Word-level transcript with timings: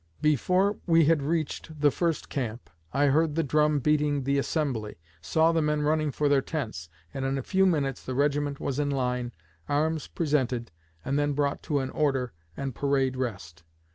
Before 0.23 0.77
we 0.87 1.05
had 1.05 1.21
reached 1.21 1.79
the 1.79 1.91
first 1.91 2.27
camp, 2.27 2.71
I 2.91 3.05
heard 3.05 3.35
the 3.35 3.43
drum 3.43 3.77
beating 3.79 4.23
the 4.23 4.39
'assembly,' 4.39 4.97
saw 5.21 5.51
the 5.51 5.61
men 5.61 5.83
running 5.83 6.09
for 6.09 6.27
their 6.27 6.41
tents, 6.41 6.89
and 7.13 7.23
in 7.23 7.37
a 7.37 7.43
few 7.43 7.67
minutes 7.67 8.01
the 8.03 8.15
regiment 8.15 8.59
was 8.59 8.79
in 8.79 8.89
line, 8.89 9.31
arms 9.69 10.07
presented, 10.07 10.71
and 11.05 11.19
then 11.19 11.33
brought 11.33 11.61
to 11.61 11.77
an 11.81 11.91
'order' 11.91 12.33
and 12.57 12.73
'parade 12.73 13.15
rest.' 13.15 13.61